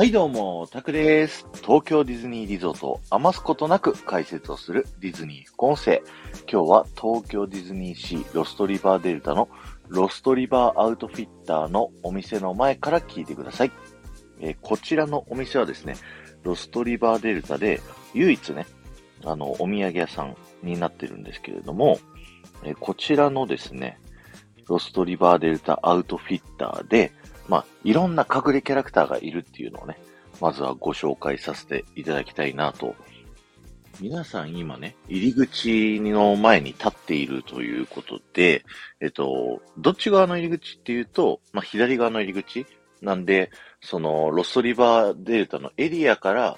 [0.00, 1.46] はいどうも、タクです。
[1.62, 6.02] 東京ディズニーリゾートを余すことなく解説をするディズニー副音声。
[6.50, 9.50] 今日は東京ディズニーシーロストリバーデルタの
[9.88, 13.72] ロストリバーアウトフィッターのお店の前から聞いてください。
[14.40, 15.96] えー、こちらのお店はですね、
[16.44, 17.82] ロストリバーデルタで
[18.14, 18.64] 唯一ね、
[19.26, 21.98] あの、お土産屋さんになってるんですけれども、
[22.64, 24.00] えー、こちらのですね、
[24.66, 27.12] ロストリバーデルタアウトフィッターで、
[27.50, 29.98] まあ、いろんな隠れキャラクターがいるっていうのをね、
[30.40, 32.94] まずはご紹介させていただきたいなと。
[34.00, 38.64] 皆さん今ね、入り口の前に立っているということで、
[39.00, 42.66] えっと、どっち側の入り口っていうと、まあ、左側の入り口
[43.02, 43.50] なんで、
[43.82, 46.56] その、ロストリバーデルタのエリアから、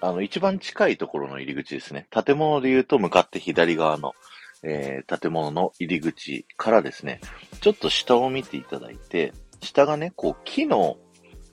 [0.00, 2.06] あの、一番近いところの入り口ですね。
[2.10, 4.14] 建物で言うと向かって左側の、
[4.62, 7.20] えー、建物の入り口からですね、
[7.60, 10.98] ちょっと下を見ていただいて、下がね、こう木の、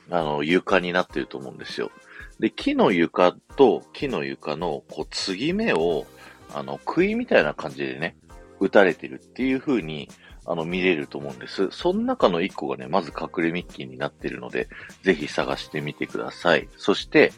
[0.10, 1.92] あの、床になってると思うんですよ。
[2.40, 6.06] で、木の床と木の床の、こう、継ぎ目を、
[6.54, 8.16] あの、杭みたいな感じでね、
[8.60, 10.10] 打たれてるっていう風に、
[10.46, 11.70] あの、見れると思うんです。
[11.70, 14.68] その中の一個がね、まず隠れミッキーになってるので、
[15.04, 16.68] ぜひ探してみてください。
[16.78, 17.32] そして、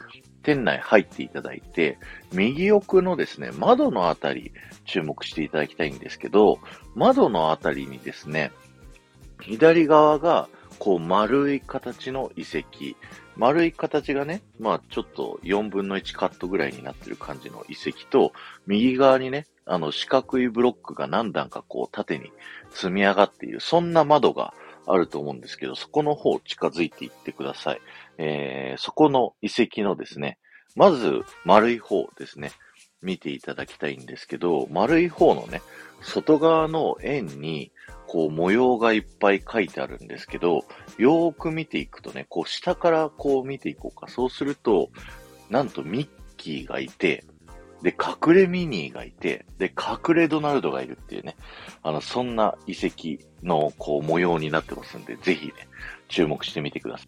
[0.44, 1.98] 店内入っていただいて、
[2.32, 4.54] 右奥のですね、窓のあたり、
[4.86, 6.60] 注目していただきたいんですけど、
[6.96, 8.52] 窓のあたりにですね、
[9.42, 10.48] 左側が
[10.82, 12.98] こう丸い形の遺跡。
[13.38, 18.34] 丸い形がね、まあちょっと4分の1カットぐらいになってる感じの遺跡と、
[18.66, 22.32] 右側にね、あの四角いブロックが何段かこう縦に
[22.72, 24.56] 積み上がっている、そんな窓が
[24.88, 27.82] あると思うんですけど、そこの方近づいていってください。
[28.18, 30.40] えー、そこの遺跡のですね、
[30.76, 32.54] まず丸い方ですね、
[33.04, 35.62] 見ていただきたいんですけど、丸い方のね、
[36.02, 37.72] 外側の円に、
[38.12, 40.66] こう模様がいっぱい書いてあるんですけど、
[40.98, 44.10] よーく見ていくとね、こう下からこう見ていこうか。
[44.10, 44.90] そうすると、
[45.50, 47.24] なんとミッキーがいて、
[47.82, 51.38] で、隠れミニーがいて、で、隠れドナルドがいるっていうね、
[51.84, 55.54] あの、そんな遺跡のこう模様になってますんで、ぜひね、
[56.10, 57.06] 注目してみてくださ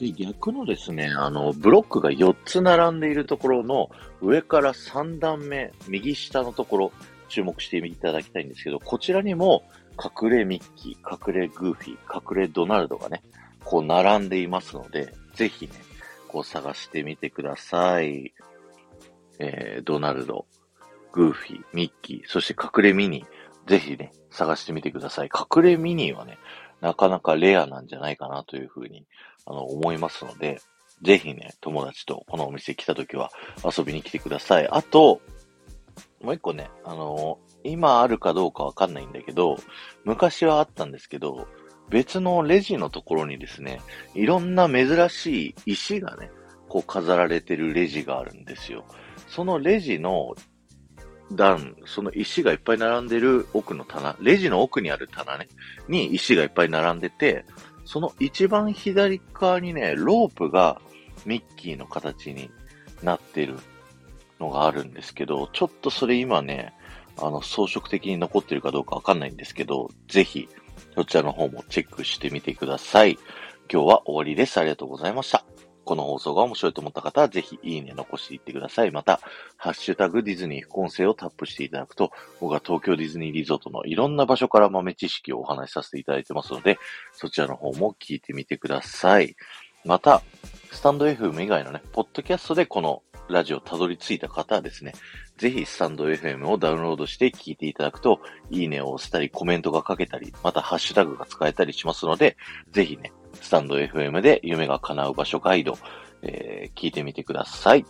[0.00, 0.10] い。
[0.10, 3.90] で、逆のですね、あの、ブロックが4つ並んでいるところの
[4.22, 6.92] 上から3段目、右下のところ、
[7.28, 9.64] 注目していただきたいんですけど、こちらにも
[10.02, 13.22] 隠れミッキー、隠れグーフィー、隠れドナルドがね、
[13.64, 15.72] こう並んでいますので、ぜひね、
[16.28, 18.32] こう探してみてください。
[19.38, 20.46] えー、ドナルド、
[21.12, 25.28] グーフィー、ミッキー、そして隠れミニー、ぜひね、探してみてください。
[25.28, 26.38] 隠れミニーはね、
[26.80, 29.06] なかなかレアなんじゃないかなというふうに、
[29.46, 30.60] あの、思いますので、
[31.02, 33.30] ぜひね、友達とこのお店来た時は
[33.64, 34.68] 遊びに来てください。
[34.68, 35.20] あと、
[36.24, 39.56] もう一個ね、あの今あるかどうかわかんないんだけど、
[40.04, 41.46] 昔はあったんですけど、
[41.90, 43.80] 別のレジのところにですね、
[44.14, 46.30] いろんな珍しい石がね、
[46.68, 48.84] こう飾られてるレジがあるんですよ。
[49.28, 50.34] そのレジの
[51.32, 55.48] 段、その石がいっぱい並んでる奥の棚、レジの奥にある棚ね、
[55.88, 57.44] に石がいっぱい並んでて、
[57.84, 60.80] その一番左側にね、ロープが
[61.26, 62.50] ミッキーの形に
[63.02, 63.56] なってる
[64.40, 66.72] のがあるんですけど、ちょっとそれ今ね、
[67.18, 70.48] あの、装飾的に残ってるかどうかわかんないんですけど、ぜひ、
[70.94, 73.18] そちらの方もチェックしてみてください。
[73.72, 74.58] 今日は終わりです。
[74.58, 75.44] ありがとうございました。
[75.84, 78.90] この放送が面白いと思った方は、ぜひいいね残していってください。
[78.90, 79.20] また、
[79.56, 86.78] ハッシュタグディズニー副音声をタップしていただくと、僕は東京ディズニーリゾートのいろんな場所から豆知識をお話しさせていただいてますので、
[87.12, 89.36] そちらの方も聞いてみてください。
[89.84, 90.22] また、
[90.72, 94.92] スタンド FM 以外のね、ポッドキャストでこのラジオたどり着いた方はですね、
[95.38, 98.20] ぜひスタンド FM をダウンロードして聞いていただくと、
[98.50, 102.36] いいねを押したり、コメントが書けたり、またハッシュタグが使えたりしますので、
[102.70, 105.76] ぜひね、スタンド FM で夢が叶う場所ガイド、
[106.22, 107.84] えー、聞いてみてください。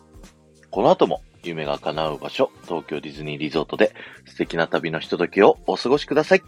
[0.71, 3.95] この後も夢が叶う場所、東京ディズニーリゾートで
[4.27, 6.43] 素敵な旅のひとときをお過ごしください。